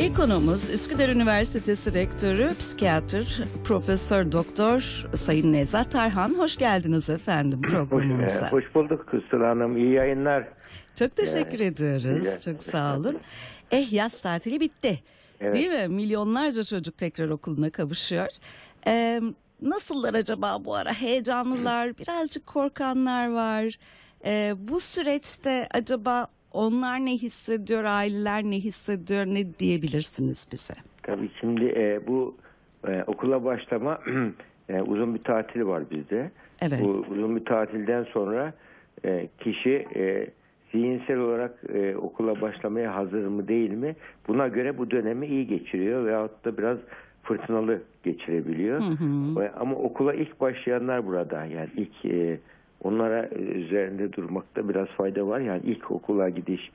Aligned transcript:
İlk 0.00 0.16
konuğumuz 0.16 0.70
Üsküdar 0.70 1.08
Üniversitesi 1.08 1.94
Rektörü, 1.94 2.54
psikiyatr, 2.58 3.42
Profesör 3.64 4.32
Doktor 4.32 5.04
Sayın 5.14 5.52
Nevzat 5.52 5.92
Tarhan. 5.92 6.34
Hoş 6.38 6.56
geldiniz 6.56 7.10
efendim 7.10 7.60
Hoş, 7.64 7.70
programımıza. 7.70 8.46
e, 8.46 8.50
hoş 8.50 8.64
bulduk 8.74 9.06
Kısıl 9.06 9.40
Hanım. 9.44 9.76
İyi 9.76 9.92
yayınlar. 9.92 10.48
Çok 10.98 11.16
teşekkür 11.16 11.60
ediyoruz. 11.60 12.04
rica- 12.04 12.40
Çok 12.44 12.62
sağ 12.62 12.96
olun. 12.96 13.18
Eh 13.70 13.92
yaz 13.92 14.20
tatili 14.20 14.60
bitti. 14.60 15.00
Evet. 15.40 15.54
Değil 15.54 15.68
mi? 15.68 15.88
Milyonlarca 15.96 16.64
çocuk 16.64 16.98
tekrar 16.98 17.28
okuluna 17.28 17.70
kavuşuyor. 17.70 18.28
Ee, 18.86 19.20
nasıllar 19.62 20.14
acaba 20.14 20.56
bu 20.64 20.74
ara? 20.74 20.92
Heyecanlılar, 20.92 21.98
birazcık 21.98 22.46
korkanlar 22.46 23.32
var. 23.32 23.78
Ee, 24.24 24.54
bu 24.58 24.80
süreçte 24.80 25.68
acaba 25.74 26.26
onlar 26.52 26.98
ne 27.00 27.12
hissediyor, 27.12 27.84
aileler 27.84 28.44
ne 28.44 28.56
hissediyor, 28.56 29.26
ne 29.26 29.58
diyebilirsiniz 29.58 30.46
bize? 30.52 30.74
Tabii 31.02 31.30
şimdi 31.40 31.64
e, 31.64 32.00
bu 32.06 32.36
e, 32.88 33.04
okula 33.06 33.44
başlama 33.44 34.00
e, 34.68 34.80
uzun 34.82 35.14
bir 35.14 35.22
tatil 35.22 35.66
var 35.66 35.90
bizde. 35.90 36.30
Evet. 36.60 36.80
Bu 36.82 36.88
uzun 36.88 37.36
bir 37.36 37.44
tatilden 37.44 38.04
sonra 38.04 38.52
e, 39.04 39.28
kişi 39.40 39.86
e, 39.96 40.26
zihinsel 40.72 41.18
olarak 41.18 41.54
e, 41.74 41.96
okula 41.96 42.40
başlamaya 42.40 42.94
hazır 42.94 43.26
mı 43.26 43.48
değil 43.48 43.70
mi? 43.70 43.96
Buna 44.28 44.48
göre 44.48 44.78
bu 44.78 44.90
dönemi 44.90 45.26
iyi 45.26 45.46
geçiriyor 45.46 46.04
veyahut 46.04 46.44
da 46.44 46.58
biraz 46.58 46.78
fırtınalı 47.22 47.82
geçirebiliyor. 48.04 48.80
Hı 48.80 48.84
hı. 48.84 49.50
Ama 49.60 49.76
okula 49.76 50.14
ilk 50.14 50.40
başlayanlar 50.40 51.06
burada 51.06 51.44
yani 51.44 51.68
ilk 51.76 52.04
e, 52.04 52.38
onlara 52.82 53.26
e, 53.26 53.38
üzerinde 53.38 54.12
durmakta 54.12 54.68
biraz 54.68 54.86
fayda 54.88 55.26
var. 55.26 55.40
Yani 55.40 55.60
ilk 55.64 55.90
okula 55.90 56.28
gidiş, 56.28 56.70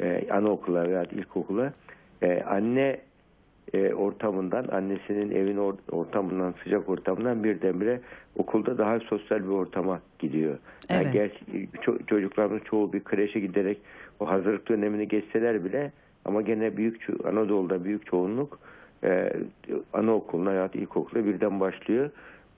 e, 0.00 0.26
anaokula 0.30 0.88
veya 0.88 1.04
ilkokula 1.04 1.72
e, 2.22 2.42
anne 2.42 3.00
e, 3.74 3.94
ortamından, 3.94 4.68
annesinin 4.72 5.30
evin 5.30 5.56
or- 5.56 5.90
ortamından, 5.92 6.54
sıcak 6.64 6.88
ortamdan 6.88 7.44
birdenbire 7.44 8.00
okulda 8.36 8.78
daha 8.78 9.00
sosyal 9.00 9.42
bir 9.42 9.48
ortama 9.48 10.00
gidiyor. 10.18 10.58
Yani 10.90 11.02
Evet. 11.02 11.12
gerçi 11.12 11.68
ço- 11.76 12.06
çocukların 12.06 12.58
çoğu 12.58 12.92
bir 12.92 13.04
kreşe 13.04 13.40
giderek 13.40 13.78
o 14.20 14.28
hazırlık 14.28 14.68
dönemini 14.68 15.08
geçseler 15.08 15.64
bile 15.64 15.92
ama 16.24 16.42
gene 16.42 16.76
büyük 16.76 17.06
Anadolu'da 17.24 17.84
büyük 17.84 18.06
çoğunluk 18.06 18.58
e, 19.04 19.32
anaokuluna 19.92 20.52
ya 20.52 20.72
da 20.72 20.78
ilkokula 20.78 21.24
birden 21.26 21.60
başlıyor. 21.60 22.10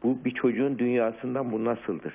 Bu 0.02 0.18
bir 0.24 0.30
çocuğun 0.30 0.78
dünyasından 0.78 1.52
bu 1.52 1.64
nasıldır? 1.64 2.14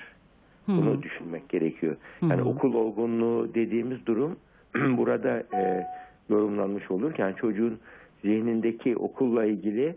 Bunu 0.67 1.03
düşünmek 1.03 1.49
gerekiyor. 1.49 1.95
Yani 2.21 2.41
okul 2.41 2.73
olgunluğu 2.73 3.53
dediğimiz 3.53 4.05
durum 4.05 4.35
burada 4.75 5.43
e, 5.53 5.87
yorumlanmış 6.29 6.91
olur. 6.91 7.13
Yani 7.17 7.35
çocuğun 7.35 7.79
zihnindeki 8.21 8.95
okulla 8.95 9.45
ilgili 9.45 9.95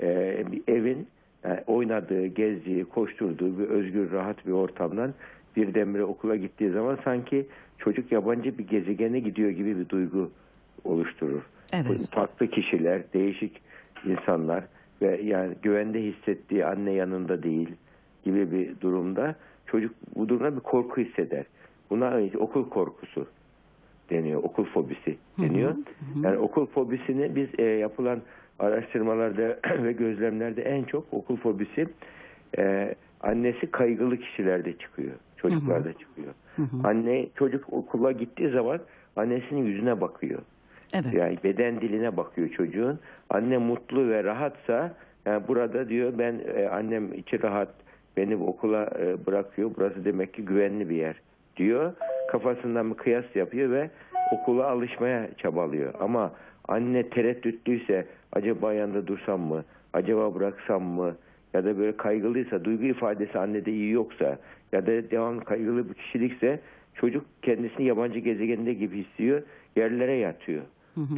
e, 0.00 0.44
bir 0.52 0.62
evin 0.72 1.06
yani 1.44 1.60
oynadığı, 1.66 2.26
gezdiği, 2.26 2.84
koşturduğu 2.84 3.58
bir 3.58 3.64
özgür, 3.64 4.12
rahat 4.12 4.46
bir 4.46 4.52
ortamdan 4.52 5.14
birdenbire 5.56 6.04
okula 6.04 6.36
gittiği 6.36 6.70
zaman 6.70 6.98
sanki 7.04 7.46
çocuk 7.78 8.12
yabancı 8.12 8.58
bir 8.58 8.66
gezegene 8.66 9.20
gidiyor 9.20 9.50
gibi 9.50 9.78
bir 9.78 9.88
duygu 9.88 10.30
oluşturur. 10.84 11.42
Evet. 11.72 12.10
Farklı 12.10 12.46
kişiler, 12.46 13.02
değişik 13.14 13.60
insanlar 14.06 14.64
ve 15.02 15.20
yani 15.22 15.54
güvende 15.62 16.02
hissettiği 16.02 16.66
anne 16.66 16.92
yanında 16.92 17.42
değil 17.42 17.68
gibi 18.24 18.52
bir 18.52 18.80
durumda 18.80 19.36
çocuk 19.70 19.94
bu 20.16 20.28
durumda 20.28 20.56
bir 20.56 20.60
korku 20.60 21.00
hisseder. 21.00 21.44
Buna 21.90 22.20
okul 22.38 22.68
korkusu 22.68 23.26
deniyor. 24.10 24.42
Okul 24.42 24.64
fobisi 24.64 25.16
deniyor. 25.38 25.74
Yani 26.22 26.38
okul 26.38 26.66
fobisini 26.66 27.36
biz 27.36 27.48
e, 27.58 27.62
yapılan 27.62 28.20
araştırmalarda 28.58 29.58
ve 29.82 29.92
gözlemlerde 29.92 30.62
en 30.62 30.84
çok 30.84 31.04
okul 31.12 31.36
fobisi 31.36 31.86
e, 32.58 32.94
annesi 33.20 33.70
kaygılı 33.70 34.16
kişilerde 34.16 34.78
çıkıyor. 34.78 35.12
Çocuklarda 35.36 35.92
çıkıyor. 35.92 36.34
Anne 36.84 37.28
çocuk 37.34 37.72
okula 37.72 38.12
gittiği 38.12 38.50
zaman 38.50 38.80
annesinin 39.16 39.64
yüzüne 39.64 40.00
bakıyor. 40.00 40.42
Evet. 40.92 41.14
Yani 41.14 41.38
beden 41.44 41.80
diline 41.80 42.16
bakıyor 42.16 42.48
çocuğun. 42.48 42.98
Anne 43.30 43.58
mutlu 43.58 44.08
ve 44.08 44.24
rahatsa 44.24 44.94
yani 45.26 45.48
burada 45.48 45.88
diyor 45.88 46.12
ben 46.18 46.40
e, 46.56 46.68
annem 46.68 47.12
içi 47.14 47.42
rahat 47.42 47.68
beni 48.16 48.36
okula 48.36 48.90
e, 49.00 49.26
bırakıyor. 49.26 49.70
Burası 49.76 50.04
demek 50.04 50.34
ki 50.34 50.44
güvenli 50.44 50.88
bir 50.88 50.96
yer 50.96 51.16
diyor. 51.56 51.92
Kafasından 52.30 52.90
bir 52.90 52.96
kıyas 52.96 53.24
yapıyor 53.34 53.70
ve 53.70 53.90
okula 54.32 54.66
alışmaya 54.66 55.28
çabalıyor. 55.38 55.94
Ama 56.00 56.32
anne 56.68 57.08
tereddütlüyse 57.08 58.06
acaba 58.32 58.72
yanında 58.72 59.06
dursam 59.06 59.40
mı? 59.40 59.64
Acaba 59.92 60.34
bıraksam 60.34 60.82
mı? 60.82 61.16
Ya 61.54 61.64
da 61.64 61.78
böyle 61.78 61.96
kaygılıysa, 61.96 62.64
duygu 62.64 62.84
ifadesi 62.84 63.38
annede 63.38 63.72
iyi 63.72 63.90
yoksa 63.90 64.38
ya 64.72 64.86
da 64.86 65.10
devam 65.10 65.40
kaygılı 65.40 65.88
bir 65.88 65.94
kişilikse 65.94 66.60
çocuk 66.94 67.24
kendisini 67.42 67.86
yabancı 67.86 68.18
gezegeninde 68.18 68.74
gibi 68.74 69.04
hissediyor. 69.04 69.42
Yerlere 69.76 70.12
yatıyor. 70.12 70.62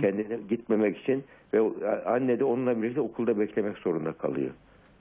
Kendine 0.01 0.39
gitmemek 0.49 0.99
için 0.99 1.25
ve 1.55 1.61
anne 2.07 2.39
de 2.39 2.45
onunla 2.45 2.83
birlikte 2.83 3.01
okulda 3.01 3.39
beklemek 3.39 3.79
zorunda 3.79 4.13
kalıyor. 4.13 4.51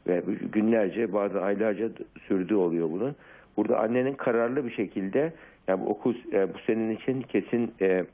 Ve 0.08 0.24
günlerce 0.52 1.14
bazen 1.14 1.42
aylarca 1.42 1.90
sürdüğü 2.28 2.56
oluyor 2.56 2.92
bunun. 2.92 3.16
Burada 3.58 3.80
annenin 3.80 4.14
kararlı 4.14 4.66
bir 4.66 4.72
şekilde 4.72 5.34
yani 5.68 5.82
bu 5.82 5.90
okul 5.90 6.16
e, 6.34 6.54
bu 6.54 6.58
senin 6.68 6.96
için 6.96 7.22
kesin 7.22 7.74
e, 7.82 8.06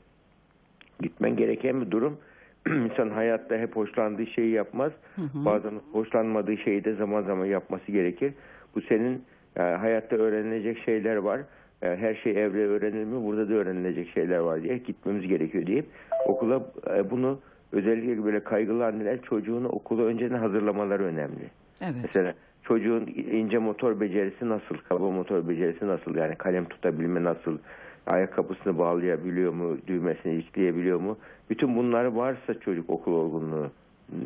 gitmen 1.00 1.36
gereken 1.36 1.80
bir 1.80 1.90
durum. 1.90 2.18
İnsan 2.66 3.10
hayatta 3.10 3.58
hep 3.58 3.76
hoşlandığı 3.76 4.26
şeyi 4.26 4.50
yapmaz. 4.50 4.92
Bazen 5.34 5.72
hoşlanmadığı 5.92 6.56
şeyi 6.56 6.84
de 6.84 6.94
zaman 6.94 7.22
zaman 7.22 7.46
yapması 7.46 7.92
gerekir. 7.92 8.32
Bu 8.74 8.80
senin 8.80 9.22
e, 9.56 9.62
hayatta 9.62 10.16
öğrenilecek 10.16 10.78
şeyler 10.78 11.16
var. 11.16 11.40
E, 11.82 11.96
her 11.96 12.14
şey 12.14 12.32
evre 12.32 12.66
öğrenilir 12.66 13.04
mi? 13.04 13.24
Burada 13.24 13.48
da 13.48 13.54
öğrenilecek 13.54 14.08
şeyler 14.14 14.38
var 14.38 14.62
diye 14.62 14.78
gitmemiz 14.78 15.28
gerekiyor 15.28 15.66
deyip 15.66 15.86
okula 16.26 16.62
e, 16.96 17.10
bunu 17.10 17.38
özellikle 17.72 18.24
böyle 18.24 18.40
kaygılı 18.40 18.86
anneler 18.86 19.22
çocuğunu 19.22 19.68
okula 19.68 20.02
önceden 20.02 20.38
hazırlamaları 20.38 21.04
önemli. 21.04 21.50
Evet. 21.80 21.94
Mesela 22.02 22.34
çocuğun 22.62 23.06
ince 23.32 23.58
motor 23.58 24.00
becerisi 24.00 24.48
nasıl, 24.48 24.76
kaba 24.88 25.10
motor 25.10 25.48
becerisi 25.48 25.86
nasıl, 25.86 26.14
yani 26.14 26.34
kalem 26.34 26.64
tutabilme 26.64 27.24
nasıl, 27.24 27.58
ayakkabısını 28.06 28.78
bağlayabiliyor 28.78 29.52
mu, 29.52 29.76
düğmesini 29.86 30.32
ilikleyebiliyor 30.32 31.00
mu? 31.00 31.18
Bütün 31.50 31.76
bunlar 31.76 32.04
varsa 32.04 32.60
çocuk 32.60 32.90
okul 32.90 33.12
olgunluğu 33.12 33.70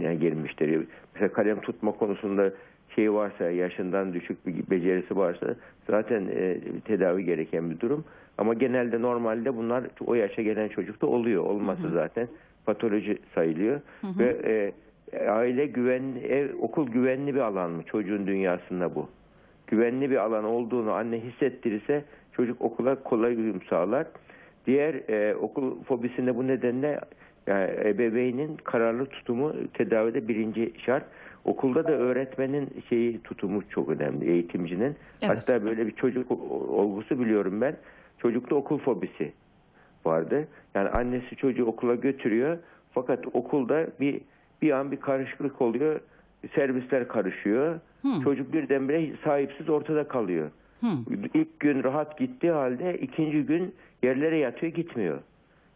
yani 0.01 0.19
gelmiştir. 0.19 0.87
Mesela 1.15 1.33
kalem 1.33 1.61
tutma 1.61 1.93
konusunda 1.93 2.53
şey 2.95 3.13
varsa, 3.13 3.51
yaşından 3.51 4.13
düşük 4.13 4.47
bir 4.47 4.71
becerisi 4.71 5.17
varsa 5.17 5.55
zaten 5.87 6.27
e, 6.35 6.59
tedavi 6.85 7.25
gereken 7.25 7.71
bir 7.71 7.81
durum. 7.81 8.05
Ama 8.39 8.55
genelde 8.55 9.03
normalde 9.03 9.57
bunlar 9.57 9.85
o 10.07 10.15
yaşa 10.15 10.43
gelen 10.43 10.69
çocukta 10.69 11.07
oluyor. 11.07 11.45
Olması 11.45 11.91
zaten 11.93 12.29
patoloji 12.67 13.19
sayılıyor. 13.35 13.81
Ve 14.05 14.37
e, 14.45 14.73
aile 15.21 15.67
güven, 15.67 16.03
ev, 16.29 16.49
okul 16.61 16.89
güvenli 16.89 17.35
bir 17.35 17.41
alan 17.41 17.71
mı? 17.71 17.83
Çocuğun 17.83 18.27
dünyasında 18.27 18.95
bu. 18.95 19.09
Güvenli 19.67 20.11
bir 20.11 20.17
alan 20.17 20.45
olduğunu 20.45 20.93
anne 20.93 21.21
hissettirirse 21.21 22.05
çocuk 22.33 22.63
okula 22.63 23.03
kolay 23.03 23.35
uyum 23.35 23.63
sağlar. 23.71 24.07
Diğer 24.67 24.95
e, 24.95 25.37
okul 25.37 25.83
fobisinde 25.85 26.37
bu 26.37 26.47
nedenle 26.47 27.01
yani 27.47 27.71
ebeveynin 27.85 28.57
kararlı 28.65 29.07
tutumu 29.07 29.55
tedavide 29.75 30.29
birinci 30.29 30.73
şart. 30.79 31.05
Okulda 31.45 31.85
da 31.85 31.93
öğretmenin 31.93 32.69
şeyi 32.89 33.23
tutumu 33.23 33.63
çok 33.69 33.89
önemli, 33.89 34.31
eğitimcinin. 34.31 34.97
Evet. 35.23 35.37
Hatta 35.37 35.65
böyle 35.65 35.87
bir 35.87 35.93
çocuk 35.93 36.31
olgusu 36.71 37.21
biliyorum 37.21 37.61
ben. 37.61 37.77
Çocukta 38.19 38.55
okul 38.55 38.79
fobisi 38.79 39.33
vardı. 40.05 40.49
Yani 40.75 40.89
annesi 40.89 41.37
çocuğu 41.37 41.65
okula 41.65 41.95
götürüyor 41.95 42.59
fakat 42.93 43.27
okulda 43.33 43.87
bir 44.01 44.21
bir 44.63 44.71
an 44.71 44.93
bir 44.93 44.97
karışıklık 44.97 45.63
oluyor. 45.63 46.01
Servisler 46.55 47.09
karışıyor. 47.09 47.81
Çocuk 48.25 48.53
birdenbire 48.53 49.11
sahipsiz 49.25 49.69
ortada 49.69 50.09
kalıyor. 50.09 50.51
İlk 51.35 51.61
gün 51.61 51.85
rahat 51.85 52.19
gittiği 52.19 52.53
halde 52.53 52.99
ikinci 52.99 53.43
gün 53.43 53.75
yerlere 54.03 54.37
yatıyor 54.39 54.73
gitmiyor. 54.73 55.19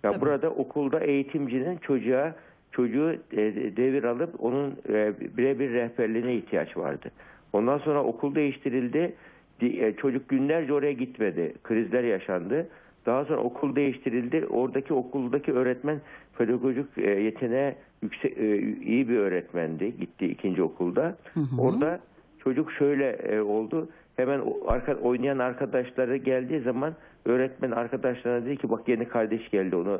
Ya 0.02 0.12
Tabii. 0.12 0.20
burada 0.20 0.50
okulda 0.50 1.00
eğitimcinin 1.00 1.76
çocuğa 1.76 2.34
çocuğu 2.72 3.12
e, 3.32 3.36
devir 3.76 4.04
alıp 4.04 4.44
onun 4.44 4.74
e, 4.88 5.12
birebir 5.36 5.70
rehberliğine 5.72 6.34
ihtiyaç 6.34 6.76
vardı. 6.76 7.10
Ondan 7.52 7.78
sonra 7.78 8.04
okul 8.04 8.34
değiştirildi. 8.34 9.14
Di- 9.60 9.80
e, 9.84 9.96
Çocuk 9.96 10.28
günlerce 10.28 10.72
oraya 10.72 10.92
gitmedi. 10.92 11.52
Krizler 11.62 12.04
yaşandı. 12.04 12.68
Daha 13.06 13.24
sonra 13.24 13.40
okul 13.40 13.76
değiştirildi. 13.76 14.46
Oradaki 14.50 14.94
okuldaki 14.94 15.52
öğretmen 15.52 16.00
pedagojik 16.38 16.98
e, 16.98 17.10
yeteneğe 17.10 17.76
yüksek, 18.02 18.38
e, 18.38 18.58
iyi 18.62 19.08
bir 19.08 19.18
öğretmendi. 19.18 19.98
Gitti 19.98 20.26
ikinci 20.26 20.62
okulda. 20.62 21.16
Orada 21.58 22.00
çocuk 22.44 22.72
şöyle 22.72 23.10
e, 23.10 23.40
oldu. 23.40 23.88
Hemen 24.16 24.40
arka, 24.66 24.94
oynayan 24.94 25.38
arkadaşları 25.38 26.16
geldiği 26.16 26.60
zaman 26.60 26.94
öğretmen 27.24 27.70
arkadaşlarına 27.70 28.46
dedi 28.46 28.56
ki 28.56 28.70
bak 28.70 28.88
yeni 28.88 29.08
kardeş 29.08 29.50
geldi 29.50 29.76
onu 29.76 29.98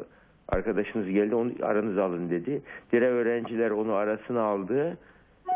arkadaşınız 0.48 1.08
geldi 1.08 1.34
onu 1.34 1.50
aranıza 1.62 2.04
alın 2.04 2.30
dedi. 2.30 2.62
Diğer 2.92 3.02
öğrenciler 3.02 3.70
onu 3.70 3.92
arasına 3.92 4.40
aldı. 4.40 4.98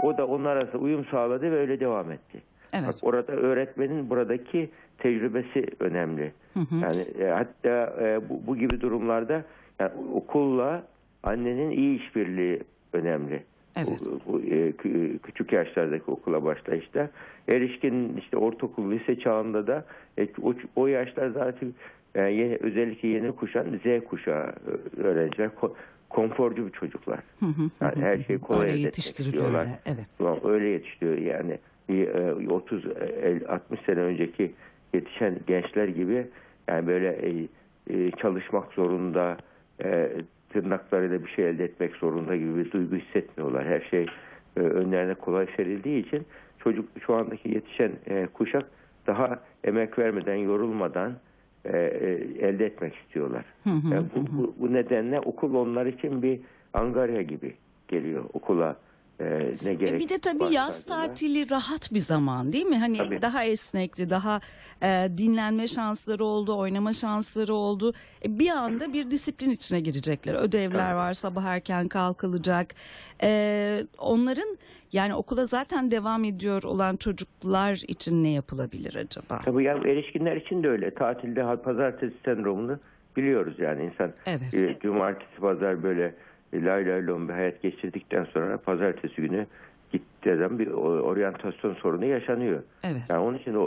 O 0.02 0.18
da 0.18 0.26
onun 0.26 0.44
arasında 0.44 0.78
uyum 0.78 1.04
sağladı 1.04 1.52
ve 1.52 1.56
öyle 1.56 1.80
devam 1.80 2.12
etti. 2.12 2.42
Evet. 2.72 2.86
Bak 2.88 2.94
orada 3.02 3.32
öğretmenin 3.32 4.10
buradaki 4.10 4.70
tecrübesi 4.98 5.66
önemli. 5.80 6.32
Hı 6.54 6.60
hı. 6.60 6.74
Yani 6.82 7.00
e, 7.20 7.24
hatta 7.26 7.96
e, 8.00 8.28
bu, 8.28 8.46
bu 8.46 8.56
gibi 8.56 8.80
durumlarda 8.80 9.44
yani 9.80 9.90
okulla 10.14 10.82
annenin 11.22 11.70
iyi 11.70 11.98
işbirliği 11.98 12.60
önemli. 12.92 13.42
Evet. 13.76 13.88
Bu, 14.00 14.20
bu, 14.32 14.40
e, 14.40 14.70
kü- 14.70 15.18
küçük 15.18 15.52
yaşlardaki 15.52 16.10
okula 16.10 16.44
başlayışta. 16.44 17.10
Erişkin 17.48 18.16
işte 18.16 18.36
ortaokul, 18.36 18.90
lise 18.92 19.18
çağında 19.18 19.66
da 19.66 19.84
e, 20.18 20.28
o, 20.42 20.54
o 20.76 20.86
yaşlar 20.86 21.28
zaten 21.30 21.74
e, 22.14 22.20
yeni, 22.22 22.56
özellikle 22.56 23.08
yeni 23.08 23.32
kuşan 23.32 23.64
Z 23.86 24.04
kuşağı 24.08 24.46
e, 24.96 25.00
öğrenciler 25.00 25.50
ko- 25.60 25.72
konforcu 26.10 26.66
bir 26.66 26.72
çocuklar. 26.72 27.18
Hı 27.40 27.46
hı 27.46 27.70
Yani 27.80 27.96
hı 27.96 28.00
her 28.00 28.24
şeyi 28.24 28.38
kolay 28.38 28.68
Öyle 28.70 28.88
istiyorlar. 28.88 29.60
öyle, 29.60 29.78
Evet. 29.86 30.44
Öyle 30.44 30.68
yetiştiriyor 30.68 31.18
yani 31.34 31.58
bir, 31.88 32.08
e, 32.08 32.48
30 32.52 32.84
el- 33.22 33.48
60 33.48 33.80
sene 33.80 34.00
önceki 34.00 34.52
yetişen 34.94 35.38
gençler 35.46 35.88
gibi 35.88 36.26
yani 36.68 36.86
böyle 36.86 37.08
e, 37.08 37.48
e, 37.90 38.10
çalışmak 38.10 38.72
zorunda 38.72 39.36
e, 39.84 40.10
tırnaklarıyla 40.52 41.24
bir 41.24 41.28
şey 41.28 41.48
elde 41.48 41.64
etmek 41.64 41.96
zorunda 41.96 42.36
gibi 42.36 42.56
bir 42.56 42.70
duygu 42.70 42.96
hissetmiyorlar. 42.96 43.66
Her 43.66 43.80
şey 43.80 44.06
e, 44.56 44.60
önlerine 44.60 45.14
kolay 45.14 45.46
serildiği 45.56 46.06
için 46.06 46.26
çocuk 46.58 46.88
şu 47.06 47.14
andaki 47.14 47.48
yetişen 47.54 47.92
e, 48.06 48.26
kuşak 48.26 48.70
daha 49.06 49.40
emek 49.64 49.98
vermeden, 49.98 50.34
yorulmadan 50.34 51.12
e, 51.64 51.78
e, 51.78 52.08
elde 52.46 52.66
etmek 52.66 52.94
istiyorlar. 52.94 53.44
Yani 53.92 54.06
bu, 54.16 54.38
bu, 54.38 54.54
bu 54.60 54.72
nedenle 54.72 55.20
okul 55.20 55.54
onlar 55.54 55.86
için 55.86 56.22
bir 56.22 56.40
angarya 56.74 57.22
gibi 57.22 57.54
geliyor 57.88 58.24
okula. 58.32 58.76
E, 59.20 59.50
ne 59.62 59.70
E 59.70 59.74
gerek 59.74 60.00
bir 60.00 60.08
de 60.08 60.18
tabii 60.18 60.54
yaz 60.54 60.84
tatili 60.84 61.50
rahat 61.50 61.92
bir 61.92 61.98
zaman 61.98 62.52
değil 62.52 62.66
mi? 62.66 62.78
Hani 62.78 62.96
Tabii. 62.98 63.22
daha 63.22 63.44
esnekti, 63.44 64.10
daha 64.10 64.40
e, 64.82 65.08
dinlenme 65.18 65.68
şansları 65.68 66.24
oldu, 66.24 66.58
oynama 66.58 66.92
şansları 66.92 67.54
oldu. 67.54 67.92
E, 68.24 68.38
bir 68.38 68.48
anda 68.50 68.92
bir 68.92 69.10
disiplin 69.10 69.50
içine 69.50 69.80
girecekler. 69.80 70.34
Ödevler 70.34 70.86
Evet. 70.86 70.96
var, 70.96 71.14
sabah 71.14 71.44
erken 71.44 71.88
kalkılacak. 71.88 72.74
E, 73.22 73.84
onların 73.98 74.56
yani 74.92 75.14
okula 75.14 75.46
zaten 75.46 75.90
devam 75.90 76.24
ediyor 76.24 76.62
olan 76.62 76.96
çocuklar 76.96 77.82
için 77.88 78.24
ne 78.24 78.28
yapılabilir 78.28 78.94
acaba? 78.94 79.40
Tabii 79.44 79.64
ya 79.64 79.74
erişkinler 79.76 80.36
için 80.36 80.62
de 80.62 80.68
öyle. 80.68 80.94
Tatilde 80.94 81.56
pazartesi 81.64 82.14
sendromunu 82.24 82.78
biliyoruz 83.16 83.54
yani 83.58 83.84
insan 83.84 84.12
Evet. 84.26 84.54
e, 84.54 84.78
cumartesi 84.82 85.40
pazar 85.40 85.82
böyle 85.82 86.14
e, 86.52 86.64
lay 86.64 86.86
lay 86.86 87.06
lom 87.06 87.28
bir 87.28 87.32
hayat 87.32 87.62
geçirdikten 87.62 88.24
sonra 88.24 88.56
pazartesi 88.56 89.22
günü 89.22 89.46
gittiği 89.92 90.36
zaman 90.36 90.58
bir 90.58 90.70
oryantasyon 90.70 91.74
sorunu 91.74 92.04
yaşanıyor. 92.04 92.62
Evet. 92.84 93.02
Yani 93.08 93.20
onun 93.20 93.38
için 93.38 93.54
o, 93.54 93.62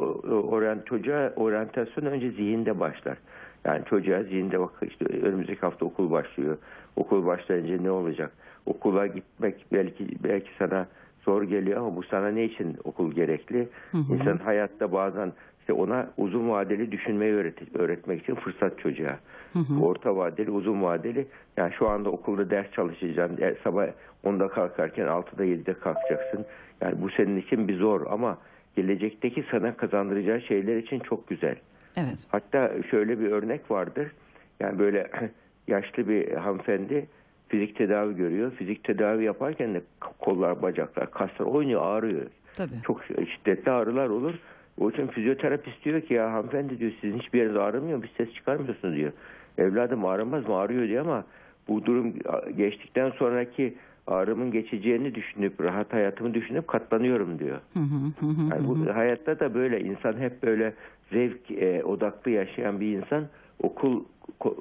o 0.51 0.61
çocuğa 0.85 1.33
oryantasyon 1.35 2.05
önce 2.05 2.31
zihinde 2.31 2.79
başlar. 2.79 3.17
Yani 3.65 3.85
çocuğa 3.85 4.23
zihinde 4.23 4.59
bak 4.59 4.71
işte 4.81 5.05
önümüzdeki 5.05 5.61
hafta 5.61 5.85
okul 5.85 6.11
başlıyor. 6.11 6.57
Okul 6.95 7.25
başlayınca 7.25 7.81
ne 7.81 7.91
olacak? 7.91 8.31
Okula 8.65 9.07
gitmek 9.07 9.65
belki 9.71 10.07
belki 10.23 10.49
sana 10.59 10.87
zor 11.25 11.43
geliyor 11.43 11.79
ama 11.79 11.95
bu 11.95 12.03
sana 12.03 12.27
ne 12.27 12.43
için 12.43 12.77
okul 12.83 13.11
gerekli? 13.11 13.67
Hı 13.91 13.97
hı. 13.97 14.13
İnsan 14.13 14.37
hayatta 14.37 14.91
bazen 14.91 15.33
işte 15.59 15.73
ona 15.73 16.09
uzun 16.17 16.49
vadeli 16.49 16.91
düşünmeyi 16.91 17.33
öğret 17.33 17.75
öğretmek 17.75 18.21
için 18.23 18.35
fırsat 18.35 18.79
çocuğa. 18.79 19.19
Hı 19.53 19.59
hı. 19.59 19.79
Orta 19.81 20.15
vadeli, 20.15 20.51
uzun 20.51 20.83
vadeli. 20.83 21.27
Yani 21.57 21.73
şu 21.73 21.89
anda 21.89 22.09
okulda 22.09 22.49
ders 22.49 22.71
çalışacaksın. 22.71 23.41
E, 23.41 23.55
Sabah 23.63 23.87
10'da 24.25 24.47
kalkarken 24.47 25.07
6'da 25.07 25.45
7'de 25.45 25.73
kalkacaksın. 25.73 26.45
Yani 26.81 27.01
bu 27.01 27.09
senin 27.09 27.37
için 27.37 27.67
bir 27.67 27.77
zor 27.77 28.05
ama 28.09 28.37
gelecekteki 28.75 29.45
sana 29.51 29.77
kazandıracağı 29.77 30.41
şeyler 30.41 30.77
için 30.77 30.99
çok 30.99 31.27
güzel. 31.27 31.55
Evet. 31.95 32.17
Hatta 32.27 32.71
şöyle 32.91 33.19
bir 33.19 33.31
örnek 33.31 33.71
vardır. 33.71 34.11
Yani 34.59 34.79
böyle 34.79 35.07
yaşlı 35.67 36.07
bir 36.07 36.31
hanımefendi 36.31 37.05
fizik 37.53 37.75
tedavi 37.75 38.15
görüyor. 38.15 38.51
Fizik 38.51 38.83
tedavi 38.83 39.23
yaparken 39.23 39.73
de 39.73 39.81
kollar, 40.19 40.61
bacaklar, 40.61 41.11
kaslar 41.11 41.45
oynuyor, 41.45 41.81
ağrıyor. 41.85 42.25
Tabii. 42.55 42.81
Çok 42.85 43.01
şiddetli 43.05 43.71
ağrılar 43.71 44.09
olur. 44.09 44.33
O 44.79 44.89
için 44.89 45.07
fizyoterapist 45.07 45.85
diyor 45.85 46.01
ki 46.01 46.13
ya 46.13 46.33
hanımefendi 46.33 46.79
diyor 46.79 46.91
sizin 47.01 47.19
hiçbir 47.19 47.39
yeriniz 47.39 47.57
ağrımıyor 47.57 47.97
mu? 47.97 48.03
Bir 48.03 48.11
ses 48.17 48.33
çıkarmıyorsunuz 48.33 48.95
diyor. 48.95 49.11
Evladım 49.57 50.05
ağrımaz 50.05 50.47
mı? 50.47 50.55
Ağrıyor 50.55 50.87
diyor 50.87 51.05
ama 51.05 51.23
bu 51.67 51.85
durum 51.85 52.13
geçtikten 52.57 53.09
sonraki 53.09 53.73
ağrımın 54.07 54.51
geçeceğini 54.51 55.15
düşünüp 55.15 55.61
rahat 55.61 55.93
hayatımı 55.93 56.33
düşünüp 56.33 56.67
katlanıyorum 56.67 57.39
diyor. 57.39 57.59
Hı 57.73 57.79
hı 57.79 58.25
hı 58.25 58.31
hı 58.31 58.55
Yani 58.55 58.67
bu 58.67 58.95
hayatta 58.95 59.39
da 59.39 59.53
böyle 59.53 59.81
insan 59.81 60.13
hep 60.13 60.43
böyle 60.43 60.73
zevk 61.11 61.51
e, 61.51 61.83
odaklı 61.83 62.31
yaşayan 62.31 62.79
bir 62.79 62.97
insan 62.97 63.25
okul 63.63 64.03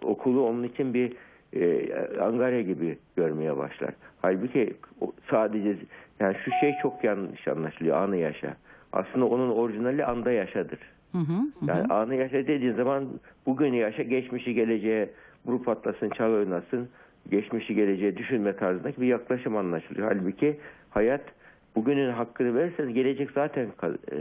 okulu 0.02 0.48
onun 0.48 0.62
için 0.62 0.94
bir 0.94 1.12
e, 1.56 1.94
angarya 2.20 2.62
gibi 2.62 2.98
görmeye 3.16 3.56
başlar. 3.56 3.90
Halbuki 4.22 4.74
sadece 5.30 5.76
yani 6.20 6.36
şu 6.44 6.50
şey 6.60 6.72
çok 6.82 7.04
yanlış 7.04 7.48
anlaşılıyor 7.48 7.96
anı 7.96 8.16
yaşa. 8.16 8.56
Aslında 8.92 9.26
onun 9.26 9.50
orijinali 9.50 10.04
anda 10.04 10.32
yaşadır. 10.32 10.78
Hı 11.12 11.18
hı 11.18 11.22
hı. 11.22 11.66
Yani 11.66 11.92
anı 11.92 12.14
yaşa 12.14 12.36
dediğin 12.36 12.74
zaman 12.74 13.08
bugünü 13.46 13.76
yaşa, 13.76 14.02
geçmişi 14.02 14.54
geleceğe 14.54 15.10
grup 15.46 15.64
patlasın, 15.64 16.10
çal 16.10 16.32
oynasın, 16.32 16.88
geçmişi 17.30 17.74
geleceğe 17.74 18.16
düşünme 18.16 18.56
tarzındaki 18.56 19.00
bir 19.00 19.06
yaklaşım 19.06 19.56
anlaşılıyor. 19.56 20.12
Halbuki 20.12 20.56
hayat 20.90 21.22
bugünün 21.76 22.12
hakkını 22.12 22.54
verirseniz 22.54 22.94
gelecek 22.94 23.30
zaten 23.34 23.66
e, 24.12 24.18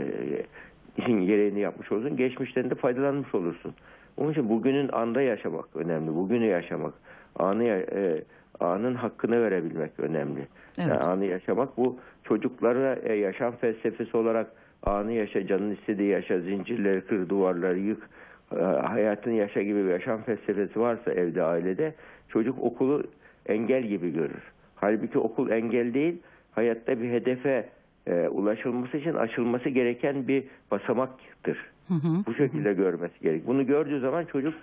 işin 0.96 1.26
gereğini 1.26 1.60
yapmış 1.60 1.92
olursun. 1.92 2.16
Geçmişten 2.16 2.70
de 2.70 2.74
faydalanmış 2.74 3.34
olursun. 3.34 3.74
Onun 4.16 4.32
için 4.32 4.48
bugünün 4.48 4.88
anda 4.88 5.22
yaşamak 5.22 5.64
önemli. 5.74 6.14
Bugünü 6.14 6.44
yaşamak, 6.46 6.94
anı 7.36 7.64
e, 7.64 8.22
anın 8.60 8.94
hakkını 8.94 9.42
verebilmek 9.42 9.90
önemli. 9.98 10.40
Evet. 10.78 10.88
Yani 10.88 10.94
anı 10.94 11.24
yaşamak 11.24 11.76
bu 11.76 11.98
çocuklara 12.24 12.94
e, 12.94 13.14
yaşam 13.14 13.56
felsefesi 13.56 14.16
olarak 14.16 14.46
anı 14.82 15.12
yaşa, 15.12 15.46
canın 15.46 15.74
istediği 15.74 16.08
yaşa, 16.08 16.40
zincirleri 16.40 17.00
kır, 17.00 17.28
duvarları 17.28 17.78
yık, 17.78 18.08
e, 18.56 18.62
hayatın 18.62 19.30
yaşa 19.30 19.62
gibi 19.62 19.84
bir 19.84 19.90
yaşam 19.90 20.22
felsefesi 20.22 20.80
varsa 20.80 21.12
evde, 21.12 21.42
ailede 21.42 21.94
çocuk 22.28 22.62
okulu 22.62 23.02
engel 23.46 23.82
gibi 23.82 24.12
görür. 24.12 24.42
Halbuki 24.74 25.18
okul 25.18 25.50
engel 25.50 25.94
değil, 25.94 26.18
hayatta 26.52 27.00
bir 27.00 27.10
hedefe 27.10 27.68
e, 28.06 28.28
ulaşılması 28.28 28.96
için 28.96 29.14
açılması 29.14 29.68
gereken 29.68 30.28
bir 30.28 30.44
basamaktır. 30.70 31.58
Hı 31.88 31.94
hı. 31.94 32.26
Bu 32.26 32.34
şekilde 32.34 32.72
görmesi 32.72 33.20
gerek. 33.22 33.46
Bunu 33.46 33.66
gördüğü 33.66 34.00
zaman 34.00 34.24
çocuk 34.24 34.54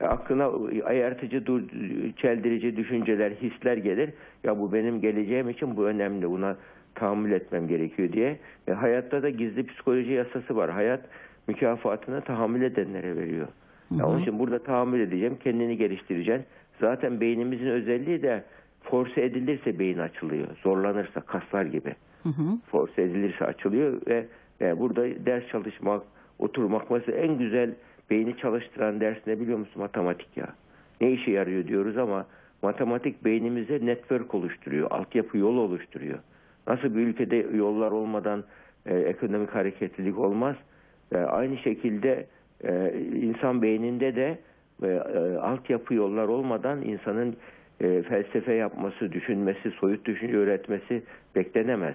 aklına 0.00 0.50
ayartıcı, 0.84 1.46
dur, 1.46 1.62
çeldirici 2.16 2.76
düşünceler, 2.76 3.30
hisler 3.30 3.76
gelir. 3.76 4.10
Ya 4.44 4.58
bu 4.58 4.72
benim 4.72 5.00
geleceğim 5.00 5.48
için 5.48 5.76
bu 5.76 5.84
önemli. 5.86 6.30
Buna 6.30 6.56
tahammül 6.94 7.32
etmem 7.32 7.68
gerekiyor 7.68 8.12
diye. 8.12 8.38
E, 8.68 8.72
hayatta 8.72 9.22
da 9.22 9.30
gizli 9.30 9.66
psikoloji 9.66 10.12
yasası 10.12 10.56
var. 10.56 10.70
Hayat 10.70 11.00
mükafatını 11.48 12.20
tahammül 12.20 12.62
edenlere 12.62 13.16
veriyor. 13.16 13.48
Ya 13.96 14.06
onun 14.06 14.22
için 14.22 14.38
burada 14.38 14.58
tahammül 14.58 15.00
edeceğim, 15.00 15.36
kendini 15.44 15.76
geliştireceğim. 15.76 16.42
Zaten 16.80 17.20
beynimizin 17.20 17.66
özelliği 17.66 18.22
de 18.22 18.44
force 18.82 19.20
edilirse 19.20 19.78
beyin 19.78 19.98
açılıyor. 19.98 20.46
Zorlanırsa 20.62 21.20
kaslar 21.20 21.64
gibi 21.64 21.94
Hı 22.22 22.28
hı. 22.28 22.58
force 22.70 23.02
edilirse 23.02 23.44
açılıyor 23.44 24.00
ve 24.06 24.26
yani 24.60 24.78
burada 24.78 25.26
ders 25.26 25.48
çalışmak, 25.48 26.02
oturmak 26.38 26.90
mesela 26.90 27.18
en 27.18 27.38
güzel 27.38 27.74
beyni 28.10 28.36
çalıştıran 28.36 29.00
ders 29.00 29.26
ne 29.26 29.40
biliyor 29.40 29.58
musun? 29.58 29.82
Matematik 29.82 30.36
ya. 30.36 30.46
Ne 31.00 31.12
işe 31.12 31.30
yarıyor 31.30 31.66
diyoruz 31.66 31.98
ama 31.98 32.26
matematik 32.62 33.24
beynimize 33.24 33.86
network 33.86 34.34
oluşturuyor, 34.34 34.90
altyapı 34.90 35.38
yol 35.38 35.56
oluşturuyor. 35.56 36.18
Nasıl 36.66 36.94
bir 36.94 37.00
ülkede 37.00 37.36
yollar 37.36 37.90
olmadan 37.90 38.44
e, 38.86 38.98
ekonomik 38.98 39.54
hareketlilik 39.54 40.18
olmaz. 40.18 40.56
E, 41.12 41.18
aynı 41.18 41.58
şekilde 41.58 42.26
e, 42.64 42.92
insan 43.14 43.62
beyninde 43.62 44.16
de 44.16 44.38
e, 44.82 44.86
e, 44.86 45.36
altyapı 45.36 45.94
yollar 45.94 46.28
olmadan 46.28 46.82
insanın 46.82 47.36
e, 47.80 48.02
felsefe 48.02 48.54
yapması, 48.54 49.12
düşünmesi, 49.12 49.70
soyut 49.70 50.04
düşünce 50.04 50.36
üretmesi 50.36 51.02
beklenemez. 51.34 51.94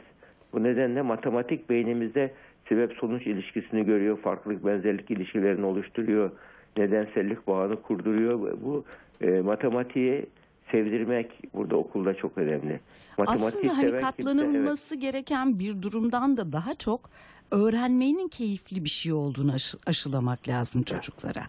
Bu 0.53 0.63
nedenle 0.63 1.01
matematik 1.01 1.69
beynimizde 1.69 2.31
sebep 2.69 2.93
sonuç 2.93 3.27
ilişkisini 3.27 3.85
görüyor, 3.85 4.17
farklılık 4.19 4.65
benzerlik 4.65 5.11
ilişkilerini 5.11 5.65
oluşturuyor, 5.65 6.31
nedensellik 6.77 7.47
bağını 7.47 7.81
kurduruyor. 7.81 8.39
Bu 8.61 8.83
e, 9.21 9.41
matematiği 9.41 10.25
sevdirmek 10.71 11.31
burada 11.53 11.75
okulda 11.75 12.13
çok 12.13 12.37
önemli. 12.37 12.79
Matematiği 13.17 13.47
Aslında 13.47 13.77
hani 13.77 13.89
seven 13.89 13.99
kimse, 13.99 14.01
katlanılması 14.23 14.95
gereken 14.95 15.59
bir 15.59 15.81
durumdan 15.81 16.37
da 16.37 16.51
daha 16.51 16.75
çok 16.75 17.09
öğrenmenin 17.51 18.27
keyifli 18.27 18.83
bir 18.83 18.89
şey 18.89 19.13
olduğunu 19.13 19.51
aşı- 19.53 19.77
aşılamak 19.87 20.47
lazım 20.47 20.83
çocuklara. 20.83 21.41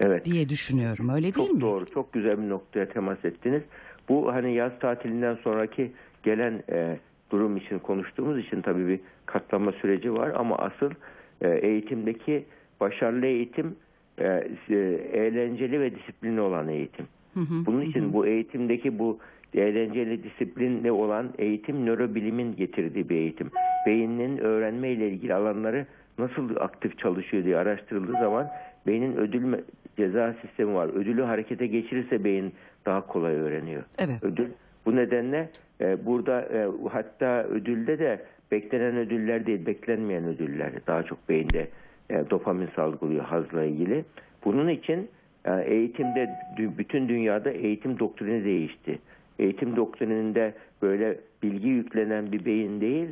Evet. 0.00 0.24
diye 0.24 0.48
düşünüyorum. 0.48 1.08
Öyle 1.08 1.34
değil 1.34 1.46
Çok 1.46 1.54
mi? 1.54 1.60
doğru. 1.60 1.86
Çok 1.86 2.12
güzel 2.12 2.42
bir 2.42 2.48
noktaya 2.48 2.88
temas 2.88 3.24
ettiniz. 3.24 3.62
Bu 4.08 4.32
hani 4.34 4.54
yaz 4.54 4.72
tatilinden 4.80 5.38
sonraki 5.44 5.92
gelen 6.22 6.62
e, 6.70 6.98
durum 7.30 7.56
için 7.56 7.78
konuştuğumuz 7.78 8.38
için 8.38 8.62
tabii 8.62 8.88
bir 8.88 9.00
katlanma 9.26 9.72
süreci 9.72 10.14
var 10.14 10.32
ama 10.36 10.56
asıl 10.58 10.90
e, 11.40 11.48
eğitimdeki 11.50 12.44
başarılı 12.80 13.26
eğitim 13.26 13.76
e, 14.18 14.48
e, 14.70 14.74
eğlenceli 15.12 15.80
ve 15.80 15.94
disiplinli 15.94 16.40
olan 16.40 16.68
eğitim. 16.68 17.06
Hı 17.34 17.40
hı, 17.40 17.66
Bunun 17.66 17.80
için 17.80 18.08
hı. 18.08 18.12
bu 18.12 18.26
eğitimdeki 18.26 18.98
bu 18.98 19.18
eğlenceli 19.54 20.22
disiplinli 20.22 20.92
olan 20.92 21.28
eğitim 21.38 21.86
nörobilimin 21.86 22.56
getirdiği 22.56 23.08
bir 23.08 23.16
eğitim. 23.16 23.50
Beynin 23.86 24.38
öğrenme 24.38 24.90
ile 24.90 25.08
ilgili 25.08 25.34
alanları 25.34 25.86
nasıl 26.18 26.56
aktif 26.56 26.98
çalışıyor 26.98 27.44
diye 27.44 27.56
araştırıldığı 27.56 28.12
zaman 28.12 28.48
beynin 28.86 29.16
ödül 29.16 29.58
ceza 29.96 30.34
sistemi 30.42 30.74
var. 30.74 30.88
Ödülü 30.88 31.22
harekete 31.22 31.66
geçirirse 31.66 32.24
beyin 32.24 32.52
daha 32.86 33.06
kolay 33.06 33.34
öğreniyor. 33.34 33.82
Evet. 33.98 34.24
Ödül 34.24 34.48
bu 34.88 34.96
nedenle 34.96 35.48
e, 35.80 36.06
burada 36.06 36.40
e, 36.40 36.68
hatta 36.90 37.44
ödülde 37.44 37.98
de 37.98 38.20
beklenen 38.52 38.96
ödüller 38.96 39.46
değil, 39.46 39.66
beklenmeyen 39.66 40.24
ödüller 40.24 40.72
daha 40.86 41.02
çok 41.02 41.28
beyinde 41.28 41.68
e, 42.10 42.30
dopamin 42.30 42.68
salgılıyor 42.76 43.24
hazla 43.24 43.64
ilgili. 43.64 44.04
Bunun 44.44 44.68
için 44.68 45.08
e, 45.44 45.60
eğitimde 45.60 46.30
bütün 46.58 47.08
dünyada 47.08 47.50
eğitim 47.50 47.98
doktrini 47.98 48.44
değişti. 48.44 48.98
Eğitim 49.38 49.76
doktrininde 49.76 50.54
böyle 50.82 51.18
bilgi 51.42 51.68
yüklenen 51.68 52.32
bir 52.32 52.44
beyin 52.44 52.80
değil, 52.80 53.08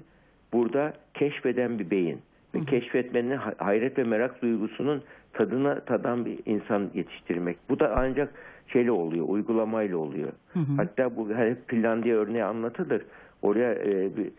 burada 0.53 0.93
keşfeden 1.15 1.79
bir 1.79 1.91
beyin. 1.91 2.19
Ve 2.55 2.65
keşfetmenin 2.65 3.37
ha- 3.37 3.55
hayret 3.59 3.99
ve 3.99 4.05
merak 4.05 4.43
duygusunun 4.43 5.03
tadına 5.33 5.81
tadan 5.81 6.25
bir 6.25 6.39
insan 6.47 6.91
yetiştirmek. 6.95 7.57
Bu 7.69 7.81
da 7.81 7.95
ancak 7.97 8.35
şeyle 8.69 8.91
oluyor, 8.91 9.25
uygulamayla 9.29 9.97
oluyor. 9.97 10.29
Hı 10.53 10.59
hı. 10.59 10.73
Hatta 10.77 11.17
bu 11.17 11.29
hani 11.35 11.57
Finlandiya 11.67 12.17
örneği 12.17 12.45
anlatılır. 12.45 13.03
Oraya 13.43 13.75
e, 13.75 14.17
bir, 14.17 14.31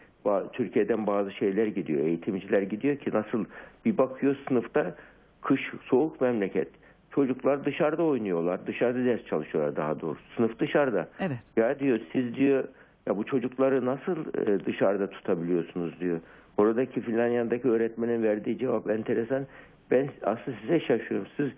Türkiye'den 0.54 1.08
bazı 1.08 1.32
şeyler 1.32 1.68
gidiyor, 1.68 2.06
eğitimciler 2.06 2.62
gidiyor 2.62 2.98
ki 2.98 3.12
nasıl 3.14 3.46
bir 3.86 3.98
bakıyor 3.98 4.36
sınıfta 4.48 4.96
kış 5.42 5.72
soğuk 5.84 6.22
memleket. 6.22 6.68
Çocuklar 7.12 7.66
dışarıda 7.66 8.04
oynuyorlar, 8.04 8.68
dışarıda 8.68 9.06
ders 9.06 9.26
çalışıyorlar 9.26 9.76
daha 9.76 10.02
doğrusu. 10.02 10.22
Sınıf 10.36 10.60
dışarıda. 10.60 11.08
Evet. 11.20 11.38
Ya 11.58 11.80
diyor 11.80 12.00
siz 12.12 12.36
diyor 12.36 12.64
ya 13.08 13.18
bu 13.18 13.24
çocukları 13.24 13.86
nasıl 13.86 14.18
e, 14.18 14.66
dışarıda 14.66 15.10
tutabiliyorsunuz 15.10 16.00
diyor. 16.00 16.20
Oradaki 16.58 17.02
Finlandiya'daki 17.02 17.70
öğretmenin 17.70 18.24
verdiği 18.24 18.58
cevap 18.58 18.90
enteresan. 18.90 19.46
Ben 19.92 20.10
aslında 20.24 20.58
size 20.62 20.80
şaşıyorum. 20.80 21.28
Siz, 21.38 21.50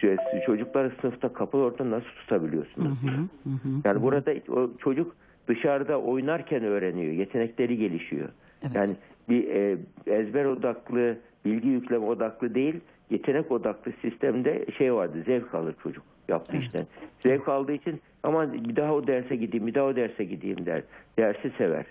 siz 0.00 0.18
çocukları 0.46 0.92
sınıfta 1.00 1.32
kapalı 1.32 1.62
ortada 1.62 1.90
nasıl 1.90 2.06
tutabiliyorsunuz? 2.08 3.02
Hı 3.02 3.06
hı, 3.06 3.50
hı. 3.50 3.68
Yani 3.84 4.02
burada 4.02 4.34
o 4.48 4.70
çocuk 4.78 5.16
dışarıda 5.48 6.00
oynarken 6.00 6.64
öğreniyor. 6.64 7.12
Yetenekleri 7.12 7.76
gelişiyor. 7.78 8.28
Evet. 8.62 8.74
Yani 8.74 8.94
bir 9.28 9.48
e, 9.48 9.76
ezber 10.06 10.44
odaklı, 10.44 11.16
bilgi 11.44 11.68
yükleme 11.68 12.06
odaklı 12.06 12.54
değil, 12.54 12.80
yetenek 13.10 13.52
odaklı 13.52 13.92
sistemde 14.02 14.66
şey 14.78 14.94
vardı. 14.94 15.22
Zevk 15.26 15.54
alır 15.54 15.74
çocuk 15.82 16.04
yaptığı 16.28 16.56
Evet. 16.56 16.64
işten. 16.66 16.86
Zevk 17.22 17.48
aldığı 17.48 17.72
için 17.72 18.00
ama 18.22 18.52
bir 18.52 18.76
daha 18.76 18.94
o 18.94 19.06
derse 19.06 19.36
gideyim, 19.36 19.66
bir 19.66 19.74
daha 19.74 19.84
o 19.84 19.96
derse 19.96 20.24
gideyim 20.24 20.66
der. 20.66 20.82
Dersi 21.18 21.50
sever. 21.58 21.84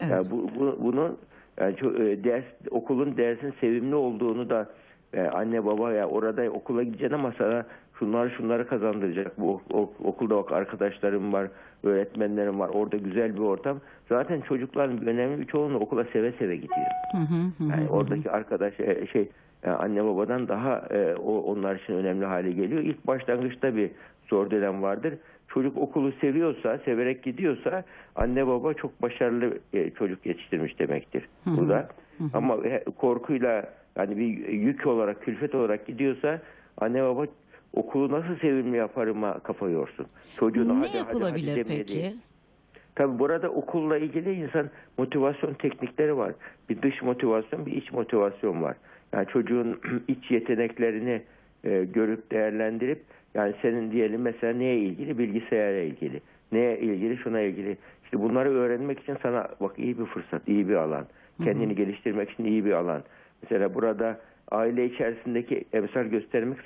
Evet. 0.00 0.10
Yani 0.10 0.30
bu, 0.30 0.50
bu 0.58 0.78
bunu 0.80 1.16
yani 1.60 1.74
ço- 1.74 2.08
e, 2.08 2.24
ders 2.24 2.44
okulun 2.70 3.16
dersin 3.16 3.54
sevimli 3.60 3.94
olduğunu 3.94 4.50
da 4.50 4.68
e, 5.14 5.20
anne 5.20 5.64
baba 5.66 5.92
ya 5.92 6.08
orada 6.08 6.50
okula 6.50 6.82
gideceksin 6.82 7.14
ama 7.14 7.32
sana 7.38 7.66
şunları 7.98 8.30
şunları 8.30 8.68
kazandıracak. 8.68 9.40
Bu 9.40 9.50
ok- 9.54 9.74
ok- 9.74 10.00
okulda 10.04 10.36
bak 10.36 10.52
arkadaşlarım 10.52 11.32
var, 11.32 11.48
öğretmenlerim 11.82 12.60
var. 12.60 12.68
Orada 12.68 12.96
güzel 12.96 13.34
bir 13.34 13.40
ortam. 13.40 13.80
Zaten 14.08 14.40
çocukların 14.40 15.06
önemli 15.06 15.40
bir 15.40 15.44
çoğunluğu 15.46 15.78
okula 15.78 16.04
seve 16.04 16.32
seve 16.32 16.56
gidiyor. 16.56 16.86
Hı 17.12 17.18
hı, 17.18 17.34
hı 17.58 17.64
hı, 17.64 17.70
Yani 17.78 17.90
oradaki 17.90 18.30
arkadaş 18.30 18.80
e, 18.80 19.06
şey 19.06 19.28
e, 19.64 19.70
anne 19.70 20.04
babadan 20.04 20.48
daha 20.48 20.78
e, 20.90 21.14
o 21.14 21.38
onlar 21.38 21.76
için 21.76 21.94
önemli 21.94 22.24
hale 22.24 22.52
geliyor. 22.52 22.82
İlk 22.82 23.06
başlangıçta 23.06 23.76
bir 23.76 23.90
zor 24.30 24.50
dönem 24.50 24.82
vardır. 24.82 25.14
Çocuk 25.48 25.78
okulu 25.78 26.12
seviyorsa, 26.20 26.78
severek 26.84 27.22
gidiyorsa 27.22 27.84
anne 28.16 28.46
baba 28.46 28.74
çok 28.74 29.02
başarılı 29.02 29.58
e, 29.72 29.90
çocuk 29.90 30.26
yetiştirmiş 30.26 30.78
demektir 30.78 31.28
Hı 31.44 31.50
hı. 31.50 31.56
burada. 31.56 31.88
Ama 32.34 32.56
e, 32.56 32.84
korkuyla 32.84 33.64
yani 33.96 34.16
bir 34.16 34.48
yük 34.48 34.86
olarak, 34.86 35.22
külfet 35.22 35.54
olarak 35.54 35.86
gidiyorsa 35.86 36.40
anne 36.78 37.02
baba 37.02 37.26
okulu 37.72 38.12
nasıl 38.12 38.36
sevimli 38.36 38.76
yaparıma 38.76 39.38
kafa 39.38 39.68
yorsun. 39.68 40.06
Çocuğuna 40.38 40.72
Ne 40.72 40.78
hadi, 40.78 40.88
hadi, 40.88 40.98
hadi 40.98 41.08
yapılabilir 41.12 41.46
demeye 41.56 41.78
peki? 41.78 41.94
değil. 41.94 42.16
Tabi 42.94 43.18
burada 43.18 43.48
okulla 43.48 43.98
ilgili 43.98 44.32
insan 44.32 44.70
motivasyon 44.98 45.54
teknikleri 45.54 46.16
var. 46.16 46.32
Bir 46.68 46.82
dış 46.82 47.02
motivasyon, 47.02 47.66
bir 47.66 47.72
iç 47.72 47.92
motivasyon 47.92 48.62
var. 48.62 48.76
Yani 49.12 49.26
çocuğun 49.26 49.80
iç 50.08 50.30
yeteneklerini 50.30 51.22
e, 51.64 51.84
görüp 51.84 52.30
değerlendirip 52.32 53.02
yani 53.34 53.54
senin 53.62 53.90
diyelim 53.92 54.20
mesela 54.22 54.52
neye 54.52 54.78
ilgili? 54.78 55.18
Bilgisayara 55.18 55.80
ilgili. 55.80 56.20
Neye 56.52 56.78
ilgili? 56.78 57.16
Şuna 57.16 57.40
ilgili. 57.40 57.76
İşte 58.04 58.20
bunları 58.20 58.50
öğrenmek 58.50 59.00
için 59.00 59.16
sana 59.22 59.48
bak 59.60 59.78
iyi 59.78 59.98
bir 59.98 60.04
fırsat, 60.04 60.48
iyi 60.48 60.68
bir 60.68 60.74
alan. 60.74 61.06
Kendini 61.44 61.74
geliştirmek 61.76 62.30
için 62.30 62.44
iyi 62.44 62.64
bir 62.64 62.72
alan. 62.72 63.02
Mesela 63.50 63.74
burada 63.74 64.20
aile 64.50 64.84
içerisindeki 64.84 65.64
emsal 65.72 66.04
göstermek 66.04 66.58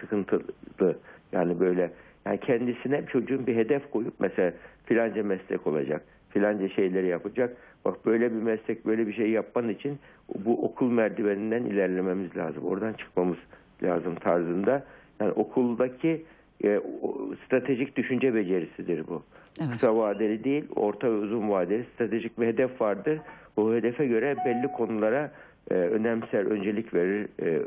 sıkıntılı. 0.00 0.96
Yani 1.32 1.60
böyle 1.60 1.90
yani 2.26 2.40
kendisine 2.40 3.06
çocuğun 3.06 3.46
bir 3.46 3.56
hedef 3.56 3.90
koyup 3.90 4.14
mesela 4.20 4.52
filanca 4.84 5.22
meslek 5.22 5.66
olacak, 5.66 6.02
filanca 6.30 6.68
şeyleri 6.68 7.06
yapacak. 7.06 7.56
Bak 7.84 8.06
böyle 8.06 8.32
bir 8.32 8.42
meslek, 8.42 8.86
böyle 8.86 9.06
bir 9.06 9.12
şey 9.12 9.30
yapman 9.30 9.68
için 9.68 9.98
bu 10.44 10.64
okul 10.64 10.90
merdiveninden 10.90 11.62
ilerlememiz 11.64 12.36
lazım. 12.36 12.64
Oradan 12.64 12.92
çıkmamız 12.92 13.36
lazım 13.82 14.14
tarzında. 14.14 14.84
Yani 15.20 15.32
okuldaki 15.32 16.24
e, 16.64 16.78
o- 17.02 17.34
stratejik 17.46 17.96
düşünce 17.96 18.34
becerisidir 18.34 19.06
bu. 19.08 19.22
Evet. 19.60 19.70
Kısa 19.72 19.96
vadeli 19.96 20.44
değil, 20.44 20.64
orta 20.76 21.06
ve 21.06 21.14
uzun 21.16 21.50
vadeli 21.50 21.84
stratejik 21.94 22.40
bir 22.40 22.46
hedef 22.46 22.80
vardır. 22.80 23.18
O 23.56 23.74
hedefe 23.74 24.06
göre 24.06 24.36
belli 24.46 24.72
konulara 24.72 25.30
e, 25.70 25.74
önemser, 25.74 26.44
öncelik 26.44 26.94
verir, 26.94 27.28
e, 27.42 27.60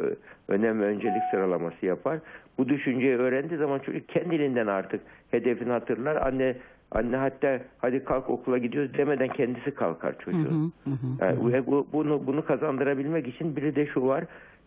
önem 0.48 0.82
ve 0.82 0.86
öncelik 0.86 1.24
sıralaması 1.32 1.86
yapar. 1.86 2.20
Bu 2.58 2.70
düşünceyi 2.70 3.16
öğrendiği 3.18 3.60
zaman 3.60 3.80
çocuk 3.80 4.10
kendiliğinden 4.10 4.68
artık 4.68 5.02
hedefini 5.32 5.72
hatırlar. 5.72 6.16
Anne 6.16 6.56
anne 6.92 7.18
hatta 7.18 7.60
hadi 7.78 8.04
kalk 8.04 8.30
okula 8.30 8.58
gidiyoruz 8.58 8.98
demeden 8.98 9.28
kendisi 9.28 9.72
kalkar 9.72 10.20
çocuğun. 10.20 10.72
hı, 10.86 10.90
hı 10.90 10.94
hı. 10.96 11.26
Yani 11.26 11.54
ve 11.54 11.68
bu- 11.68 11.88
bunu 11.94 12.28
bunu 12.28 12.46
kazandırabilmek 12.46 13.28
için 13.28 13.56
biri 13.56 13.76
de 13.76 13.86
şu 13.86 14.08
var. 14.08 14.24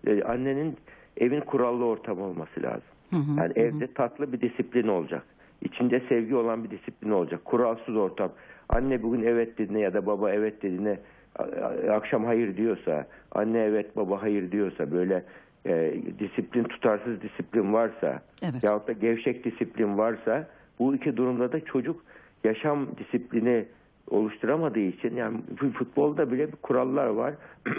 e, 0.06 0.22
annenin 0.22 0.76
evin 1.16 1.40
kurallı 1.40 1.84
ortam 1.84 2.20
olması 2.20 2.62
lazım. 2.62 2.82
Hı 3.10 3.16
hı, 3.16 3.38
Yani 3.40 3.52
hı 3.54 3.60
evde 3.60 3.86
tatlı 3.92 4.32
bir 4.32 4.40
disiplin 4.40 4.88
olacak. 4.88 5.22
İçinde 5.62 6.00
sevgi 6.08 6.34
olan 6.34 6.64
bir 6.64 6.70
disiplin 6.70 7.10
olacak. 7.10 7.44
Kuralsız 7.44 7.96
ortam. 7.96 8.32
Anne 8.68 9.02
bugün 9.02 9.22
evet 9.22 9.58
dediğine 9.58 9.80
ya 9.80 9.94
da 9.94 10.06
baba 10.06 10.30
evet 10.32 10.62
dediğine 10.62 10.98
akşam 11.90 12.24
hayır 12.24 12.56
diyorsa, 12.56 13.06
anne 13.32 13.58
evet 13.58 13.96
baba 13.96 14.22
hayır 14.22 14.52
diyorsa 14.52 14.90
böyle 14.92 15.24
e, 15.66 15.94
disiplin 16.18 16.64
tutarsız 16.64 17.22
disiplin 17.22 17.72
varsa 17.72 18.22
Evet. 18.42 18.64
yahut 18.64 18.88
da 18.88 18.92
gevşek 18.92 19.44
disiplin 19.44 19.98
varsa 19.98 20.48
bu 20.78 20.94
iki 20.94 21.16
durumda 21.16 21.52
da 21.52 21.60
çocuk 21.64 22.04
yaşam 22.44 22.86
disiplini 22.98 23.64
oluşturamadığı 24.10 24.78
için 24.80 25.16
yani 25.16 25.36
fut- 25.56 25.72
futbolda 25.72 26.32
bile 26.32 26.48
bir 26.52 26.56
kurallar 26.56 27.06
var. 27.06 27.34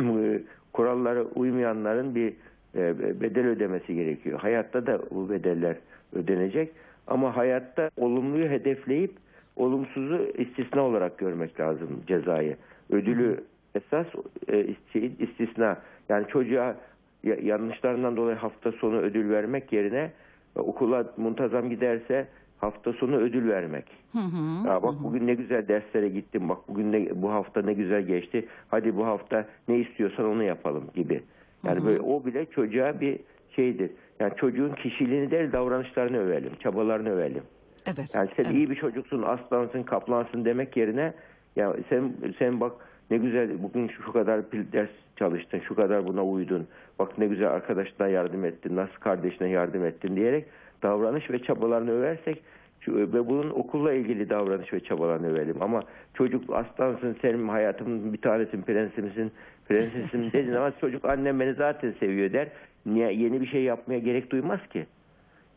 Kurallara 0.74 1.24
uymayanların 1.24 2.16
bir 2.16 2.34
e, 2.76 3.00
bedel 3.22 3.48
ödemesi 3.48 3.96
gerekiyor. 3.96 4.40
Hayatta 4.40 4.88
da 4.88 5.00
bu 5.12 5.30
bedeller 5.30 5.76
ödenecek 6.14 6.72
ama 7.08 7.38
hayatta 7.38 7.90
olumluyu 7.98 8.50
hedefleyip 8.50 9.12
olumsuzu 9.56 10.28
istisna 10.38 10.82
olarak 10.82 11.18
görmek 11.18 11.60
lazım 11.60 12.04
cezayı. 12.08 12.56
Ödülü 12.90 13.44
esas 13.76 14.08
e, 14.50 14.68
şey, 14.94 15.12
istisna. 15.20 15.78
Yani 16.10 16.28
çocuğa 16.28 16.76
ya- 17.24 17.40
yanlışlarından 17.42 18.18
dolayı 18.18 18.36
hafta 18.36 18.72
sonu 18.72 18.98
ödül 18.98 19.30
vermek 19.30 19.74
yerine 19.74 20.12
e, 20.56 20.60
okula 20.60 21.14
muntazam 21.18 21.70
giderse 21.70 22.28
hafta 22.58 22.94
sonu 22.94 23.16
ödül 23.16 23.50
vermek. 23.50 23.86
Hı 24.12 24.20
hı. 24.20 24.68
Ya 24.68 24.84
bak 24.84 24.96
bugün 25.04 25.28
ne 25.28 25.34
güzel 25.34 25.68
derslere 25.68 26.10
gittim. 26.10 26.50
Bak 26.50 26.58
bugün 26.68 26.92
ne, 26.92 27.22
bu 27.22 27.32
hafta 27.32 27.62
ne 27.62 27.74
güzel 27.74 28.02
geçti. 28.02 28.46
Hadi 28.68 28.98
bu 28.98 29.06
hafta 29.06 29.46
ne 29.68 29.78
istiyorsan 29.78 30.26
onu 30.26 30.44
yapalım 30.44 30.84
gibi. 30.96 31.22
Yani 31.64 31.86
böyle 31.86 32.00
o 32.02 32.26
bile 32.26 32.46
çocuğa 32.46 33.02
bir 33.02 33.20
şeydir. 33.56 33.92
Yani 34.20 34.34
çocuğun 34.38 34.74
kişiliğini 34.74 35.32
değil 35.32 35.52
davranışlarını 35.52 36.18
övelim, 36.18 36.52
çabalarını 36.60 37.10
övelim. 37.10 37.44
Evet. 37.86 38.16
Yani 38.16 38.30
sen 38.36 38.44
evet. 38.44 38.56
iyi 38.56 38.70
bir 38.70 38.76
çocuksun, 38.76 39.22
aslansın, 39.22 39.84
kaplansın 39.84 40.46
demek 40.46 40.78
yerine 40.78 41.14
Ya 41.56 41.76
sen 41.90 42.14
sen 42.40 42.60
bak 42.60 42.72
ne 43.12 43.18
güzel 43.18 43.64
bugün 43.64 43.88
şu 43.88 44.12
kadar 44.12 44.40
pil- 44.40 44.72
ders 44.72 44.90
çalıştın, 45.16 45.60
şu 45.68 45.76
kadar 45.76 46.08
buna 46.08 46.26
uydun. 46.26 46.68
Bak 47.00 47.18
ne 47.18 47.28
güzel 47.28 47.48
arkadaşına 47.48 48.08
yardım 48.08 48.46
ettin, 48.46 48.76
nasıl 48.76 49.00
kardeşine 49.00 49.50
yardım 49.50 49.86
ettin 49.86 50.16
diyerek 50.16 50.46
davranış 50.84 51.32
ve 51.32 51.40
çabalarını 51.40 51.92
översek 51.92 52.44
ve 52.88 53.28
bunun 53.28 53.50
okulla 53.50 53.94
ilgili 53.94 54.30
davranış 54.30 54.74
ve 54.74 54.80
çabalarını 54.80 55.32
övelim. 55.32 55.56
Ama 55.62 55.84
çocuk 56.14 56.44
aslansın, 56.54 57.18
senin 57.22 57.48
hayatımın 57.48 58.14
bir 58.14 58.22
tanesin, 58.22 58.62
prensesimsin, 58.62 59.32
prensesim 59.68 60.32
dedin 60.34 60.54
ama 60.54 60.72
çocuk 60.82 61.06
annem 61.06 61.40
beni 61.40 61.54
zaten 61.54 61.94
seviyor 62.00 62.34
der. 62.34 62.48
Niye 62.86 63.14
yeni 63.14 63.42
bir 63.42 63.48
şey 63.48 63.64
yapmaya 63.64 64.00
gerek 64.00 64.32
duymaz 64.32 64.68
ki? 64.68 64.86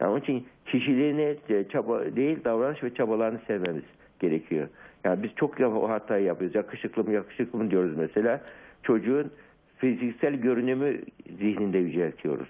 Yani 0.00 0.10
onun 0.10 0.20
için 0.20 0.46
kişiliğini 0.66 1.36
e, 1.48 1.64
çaba 1.68 2.16
değil 2.16 2.44
davranış 2.44 2.82
ve 2.82 2.94
çabalarını 2.94 3.38
sevmemiz 3.46 3.82
gerekiyor. 4.20 4.68
Yani 5.04 5.22
biz 5.22 5.30
çok 5.36 5.60
o 5.60 5.88
hatayı 5.88 6.24
yapıyoruz. 6.24 6.54
Yakışıklı 6.54 7.04
mı 7.04 7.12
yakışıklı 7.12 7.58
mı 7.58 7.70
diyoruz 7.70 7.96
mesela. 7.96 8.40
Çocuğun 8.82 9.30
fiziksel 9.76 10.34
görünümü 10.34 11.00
zihninde 11.38 11.78
yüceltiyoruz. 11.78 12.48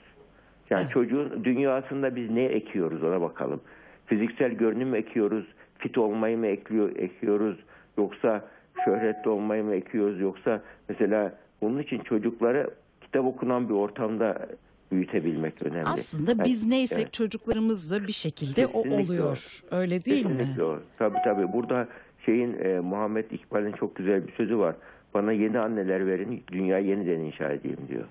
Yani 0.70 0.82
Evet. 0.82 0.92
çocuğun 0.92 1.44
dünyasında 1.44 2.16
biz 2.16 2.30
ne 2.30 2.44
ekiyoruz 2.44 3.02
ona 3.02 3.20
bakalım. 3.20 3.60
Fiziksel 4.06 4.52
görünüm 4.52 4.94
ekiyoruz? 4.94 5.46
Fit 5.78 5.98
olmayı 5.98 6.38
mı 6.38 6.46
ekliyor, 6.46 6.96
ekiyoruz? 6.96 7.58
Yoksa 7.98 8.44
şöhretli 8.84 9.30
olmayı 9.30 9.64
mı 9.64 9.74
ekiyoruz? 9.74 10.20
Yoksa 10.20 10.62
mesela 10.88 11.32
bunun 11.62 11.78
için 11.78 11.98
çocukları 11.98 12.70
kitap 13.00 13.24
okunan 13.24 13.68
bir 13.68 13.74
ortamda 13.74 14.46
büyütebilmek 14.92 15.62
önemli. 15.62 15.88
Aslında 15.88 16.30
Yani- 16.30 16.44
biz 16.44 16.66
neysek 16.66 16.98
evet. 16.98 17.12
çocuklarımız 17.12 17.90
da 17.90 18.06
bir 18.06 18.12
şekilde 18.12 18.66
o 18.66 18.82
Kesinlikle 18.82 19.12
oluyor. 19.12 19.62
Öyle 19.70 20.04
değil 20.04 20.26
mi? 20.26 20.36
Kesinlikle 20.36 20.62
o. 20.62 20.78
Tabii 20.98 21.18
tabii. 21.24 21.52
Burada 21.52 21.88
şeyin 22.26 22.56
e, 22.64 22.80
Muhammed 22.80 23.30
İkbal'in 23.30 23.72
çok 23.72 23.96
güzel 23.96 24.26
bir 24.26 24.32
sözü 24.32 24.58
var. 24.58 24.74
Bana 25.14 25.32
yeni 25.32 25.58
anneler 25.58 26.06
verin, 26.06 26.42
dünya 26.52 26.78
yeniden 26.78 27.20
inşa 27.20 27.52
edeyim 27.52 27.78
diyor. 27.88 28.04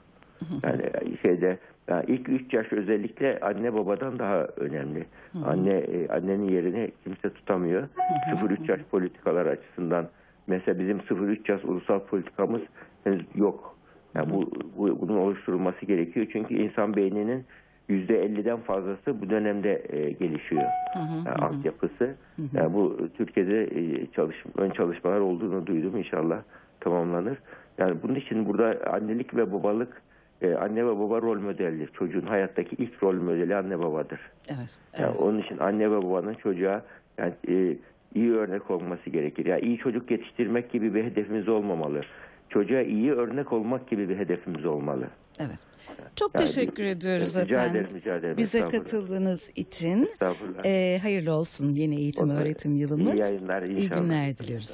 Yani 0.63 0.81
e, 0.81 1.17
şeyde 1.22 1.57
yani 1.88 2.05
ilk 2.07 2.29
üç 2.29 2.53
yaş 2.53 2.74
özellikle 2.74 3.39
anne 3.39 3.74
babadan 3.74 4.19
daha 4.19 4.43
önemli. 4.43 5.05
Anne 5.46 5.74
e, 5.77 6.07
annenin 6.07 6.50
yerini 6.50 6.91
kimse 7.03 7.29
tutamıyor. 7.29 7.88
0-3 8.34 8.72
yaş 8.72 8.81
politikalar 8.91 9.46
açısından 9.46 10.07
mesela 10.48 10.79
bizim 10.79 10.98
0-3 10.98 11.51
yaş 11.51 11.63
ulusal 11.63 12.00
politikamız 12.00 12.62
henüz 13.03 13.22
yok. 13.36 13.76
Yani 14.17 14.33
bu, 14.33 14.51
bu 14.77 15.01
bunun 15.01 15.17
oluşturulması 15.17 15.86
gerekiyor 15.86 16.27
çünkü 16.31 16.53
insan 16.55 16.95
beyninin 16.95 17.45
%50'den 17.89 18.57
fazlası 18.57 19.21
bu 19.21 19.29
dönemde 19.29 19.83
e, 19.89 20.12
gelişiyor. 20.12 20.63
Yani 20.95 21.29
altyapısı. 21.29 22.15
Yani 22.53 22.74
bu 22.74 22.97
Türkiye'de 23.17 23.63
e, 23.63 24.12
çalış, 24.15 24.36
ön 24.57 24.69
çalışmalar 24.69 25.19
olduğunu 25.19 25.67
duydum 25.67 25.97
inşallah 25.97 26.41
tamamlanır. 26.79 27.38
Yani 27.77 27.95
bunun 28.03 28.15
için 28.15 28.45
burada 28.45 28.79
annelik 28.93 29.36
ve 29.36 29.53
babalık 29.53 30.01
e, 30.41 30.53
anne 30.53 30.86
ve 30.86 31.00
baba 31.00 31.21
rol 31.21 31.39
modeldir. 31.39 31.88
Çocuğun 31.88 32.25
hayattaki 32.25 32.75
ilk 32.75 33.03
rol 33.03 33.15
modeli 33.15 33.55
anne 33.55 33.79
babadır. 33.79 34.19
Evet. 34.47 34.77
Yani 35.00 35.12
evet. 35.12 35.21
onun 35.21 35.39
için 35.39 35.57
anne 35.57 35.91
ve 35.91 35.97
babanın 35.97 36.33
çocuğa 36.33 36.81
yani 37.17 37.33
e, 37.50 37.77
iyi 38.15 38.33
örnek 38.33 38.71
olması 38.71 39.09
gerekir. 39.09 39.45
Yani 39.45 39.62
iyi 39.62 39.77
çocuk 39.77 40.12
yetiştirmek 40.12 40.71
gibi 40.71 40.93
bir 40.95 41.03
hedefimiz 41.03 41.47
olmamalı. 41.47 42.01
Çocuğa 42.50 42.82
iyi 42.82 43.12
örnek 43.12 43.54
olmak 43.54 43.89
gibi 43.89 44.10
bir 44.10 44.18
hedefimiz 44.18 44.66
olmalı. 44.66 45.08
evet. 45.39 45.60
Çok 46.16 46.36
Yani- 46.36 46.46
teşekkür 46.46 46.84
ediyoruz 46.84 47.36
rica 47.36 47.42
efendim. 47.42 47.82
ederim, 47.82 47.96
rica 47.96 48.16
ederim. 48.16 48.38
Bize 48.38 48.60
katıldığınız 48.60 49.50
için 49.56 50.04
Estağfurullah. 50.06 50.66
Ee, 50.66 51.00
hayırlı 51.01 51.34
olsun 51.34 51.74
yeni 51.75 51.96
eğitim 51.96 52.30
öğretim 52.30 52.75
yılımız. 52.75 53.13
iyi 53.16 53.20
yayınlar 53.20 53.62
İyi 53.63 53.77
inşallah. 53.84 54.01
günler 54.01 54.38
diliyoruz. 54.38 54.70